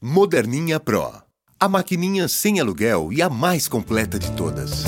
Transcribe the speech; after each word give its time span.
Moderninha 0.00 0.78
Pro. 0.78 1.12
A 1.58 1.68
maquininha 1.68 2.28
sem 2.28 2.60
aluguel 2.60 3.12
e 3.12 3.20
a 3.20 3.28
mais 3.28 3.66
completa 3.66 4.16
de 4.16 4.30
todas. 4.30 4.84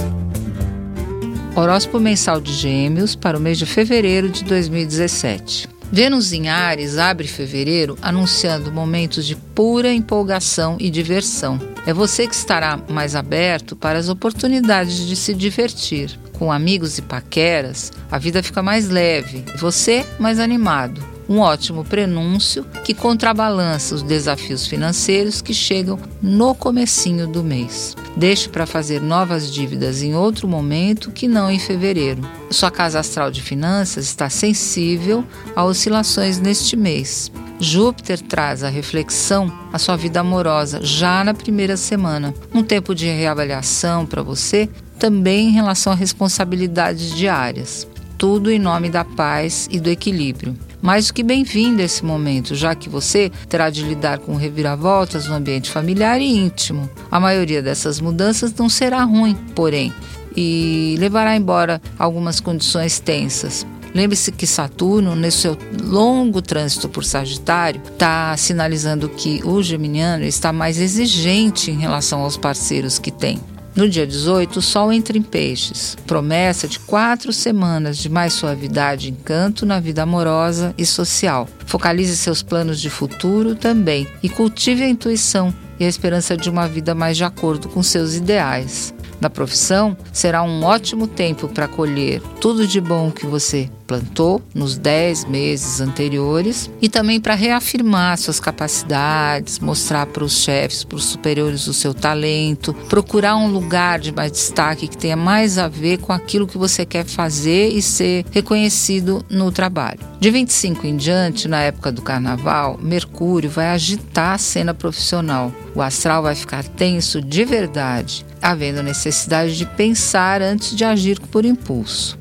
Horóscopo 1.56 1.98
mensal 1.98 2.40
de 2.40 2.52
Gêmeos 2.52 3.16
para 3.16 3.36
o 3.36 3.40
mês 3.40 3.58
de 3.58 3.66
fevereiro 3.66 4.28
de 4.28 4.44
2017. 4.44 5.68
Vênus 5.90 6.32
em 6.32 6.48
Ares 6.48 6.96
abre 6.96 7.26
fevereiro 7.26 7.98
anunciando 8.00 8.70
momentos 8.70 9.26
de 9.26 9.34
pura 9.34 9.92
empolgação 9.92 10.76
e 10.78 10.88
diversão. 10.88 11.58
É 11.84 11.92
você 11.92 12.28
que 12.28 12.34
estará 12.36 12.78
mais 12.88 13.16
aberto 13.16 13.74
para 13.74 13.98
as 13.98 14.08
oportunidades 14.08 15.08
de 15.08 15.16
se 15.16 15.34
divertir. 15.34 16.16
Com 16.38 16.52
amigos 16.52 16.98
e 16.98 17.02
paqueras, 17.02 17.92
a 18.08 18.16
vida 18.16 18.44
fica 18.44 18.62
mais 18.62 18.88
leve, 18.88 19.44
você 19.58 20.06
mais 20.20 20.38
animado 20.38 21.09
um 21.30 21.38
ótimo 21.38 21.84
prenúncio 21.84 22.66
que 22.84 22.92
contrabalança 22.92 23.94
os 23.94 24.02
desafios 24.02 24.66
financeiros 24.66 25.40
que 25.40 25.54
chegam 25.54 25.96
no 26.20 26.56
comecinho 26.56 27.28
do 27.28 27.44
mês. 27.44 27.96
Deixe 28.16 28.48
para 28.48 28.66
fazer 28.66 29.00
novas 29.00 29.48
dívidas 29.48 30.02
em 30.02 30.12
outro 30.12 30.48
momento 30.48 31.12
que 31.12 31.28
não 31.28 31.48
em 31.48 31.60
fevereiro. 31.60 32.20
Sua 32.50 32.68
casa 32.68 32.98
astral 32.98 33.30
de 33.30 33.40
finanças 33.40 34.06
está 34.06 34.28
sensível 34.28 35.24
a 35.54 35.64
oscilações 35.64 36.40
neste 36.40 36.76
mês. 36.76 37.30
Júpiter 37.60 38.20
traz 38.20 38.64
a 38.64 38.68
reflexão 38.68 39.52
à 39.72 39.78
sua 39.78 39.94
vida 39.94 40.18
amorosa 40.18 40.80
já 40.82 41.22
na 41.22 41.32
primeira 41.32 41.76
semana. 41.76 42.34
Um 42.52 42.64
tempo 42.64 42.92
de 42.92 43.06
reavaliação 43.06 44.04
para 44.04 44.22
você, 44.22 44.68
também 44.98 45.50
em 45.50 45.52
relação 45.52 45.92
a 45.92 45.96
responsabilidades 45.96 47.14
diárias. 47.14 47.86
Tudo 48.18 48.50
em 48.50 48.58
nome 48.58 48.90
da 48.90 49.04
paz 49.04 49.68
e 49.70 49.78
do 49.78 49.88
equilíbrio 49.88 50.56
mais 50.82 51.06
do 51.06 51.14
que 51.14 51.22
bem-vindo 51.22 51.82
esse 51.82 52.04
momento, 52.04 52.54
já 52.54 52.74
que 52.74 52.88
você 52.88 53.30
terá 53.48 53.70
de 53.70 53.82
lidar 53.82 54.18
com 54.18 54.34
reviravoltas 54.34 55.26
no 55.26 55.34
ambiente 55.34 55.70
familiar 55.70 56.20
e 56.20 56.26
íntimo. 56.26 56.88
A 57.10 57.20
maioria 57.20 57.62
dessas 57.62 58.00
mudanças 58.00 58.54
não 58.54 58.68
será 58.68 59.02
ruim, 59.04 59.34
porém, 59.54 59.92
e 60.36 60.96
levará 60.98 61.36
embora 61.36 61.80
algumas 61.98 62.40
condições 62.40 62.98
tensas. 63.00 63.66
Lembre-se 63.94 64.30
que 64.30 64.46
Saturno, 64.46 65.16
nesse 65.16 65.38
seu 65.38 65.58
longo 65.82 66.40
trânsito 66.40 66.88
por 66.88 67.04
Sagitário, 67.04 67.82
está 67.84 68.36
sinalizando 68.36 69.08
que 69.08 69.40
o 69.44 69.60
geminiano 69.62 70.24
está 70.24 70.52
mais 70.52 70.78
exigente 70.78 71.70
em 71.70 71.78
relação 71.78 72.20
aos 72.20 72.36
parceiros 72.36 72.98
que 72.98 73.10
tem. 73.10 73.40
No 73.74 73.88
dia 73.88 74.06
18, 74.06 74.58
o 74.58 74.62
Sol 74.62 74.92
entra 74.92 75.16
em 75.16 75.22
Peixes, 75.22 75.96
promessa 76.06 76.66
de 76.66 76.78
quatro 76.80 77.32
semanas 77.32 77.98
de 77.98 78.08
mais 78.08 78.32
suavidade 78.32 79.06
e 79.06 79.10
encanto 79.12 79.64
na 79.64 79.78
vida 79.78 80.02
amorosa 80.02 80.74
e 80.76 80.84
social. 80.84 81.48
Focalize 81.66 82.16
seus 82.16 82.42
planos 82.42 82.80
de 82.80 82.90
futuro 82.90 83.54
também 83.54 84.08
e 84.22 84.28
cultive 84.28 84.82
a 84.82 84.88
intuição 84.88 85.54
e 85.78 85.84
a 85.84 85.88
esperança 85.88 86.36
de 86.36 86.50
uma 86.50 86.66
vida 86.66 86.94
mais 86.94 87.16
de 87.16 87.24
acordo 87.24 87.68
com 87.68 87.82
seus 87.82 88.14
ideais. 88.14 88.92
Na 89.20 89.28
profissão, 89.28 89.96
será 90.12 90.42
um 90.42 90.64
ótimo 90.64 91.06
tempo 91.06 91.46
para 91.46 91.68
colher 91.68 92.22
tudo 92.40 92.66
de 92.66 92.80
bom 92.80 93.10
que 93.10 93.26
você 93.26 93.70
plantou 93.86 94.40
nos 94.54 94.78
10 94.78 95.24
meses 95.24 95.80
anteriores 95.80 96.70
e 96.80 96.88
também 96.88 97.20
para 97.20 97.34
reafirmar 97.34 98.16
suas 98.16 98.38
capacidades, 98.38 99.58
mostrar 99.58 100.06
para 100.06 100.22
os 100.22 100.38
chefes, 100.44 100.84
para 100.84 100.96
os 100.96 101.04
superiores 101.04 101.66
o 101.66 101.74
seu 101.74 101.92
talento, 101.92 102.72
procurar 102.88 103.36
um 103.36 103.48
lugar 103.48 103.98
de 103.98 104.12
mais 104.12 104.30
destaque 104.30 104.86
que 104.86 104.96
tenha 104.96 105.16
mais 105.16 105.58
a 105.58 105.66
ver 105.66 105.98
com 105.98 106.12
aquilo 106.12 106.46
que 106.46 106.56
você 106.56 106.86
quer 106.86 107.04
fazer 107.04 107.70
e 107.70 107.82
ser 107.82 108.24
reconhecido 108.30 109.24
no 109.28 109.50
trabalho. 109.50 109.98
De 110.20 110.30
25 110.30 110.86
em 110.86 110.96
diante, 110.96 111.48
na 111.48 111.60
época 111.60 111.90
do 111.90 112.00
carnaval, 112.00 112.78
Mercúrio 112.80 113.50
vai 113.50 113.70
agitar 113.70 114.34
a 114.34 114.38
cena 114.38 114.72
profissional. 114.72 115.52
O 115.74 115.82
astral 115.82 116.22
vai 116.22 116.36
ficar 116.36 116.62
tenso 116.62 117.20
de 117.20 117.44
verdade 117.44 118.24
havendo 118.42 118.82
necessidade 119.10 119.56
de 119.56 119.66
pensar 119.66 120.40
antes 120.40 120.74
de 120.74 120.84
agir 120.84 121.20
por 121.20 121.44
impulso. 121.44 122.16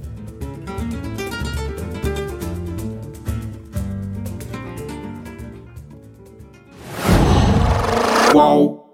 Qual? 8.31 8.88